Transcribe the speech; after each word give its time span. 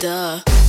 duh. 0.00 0.67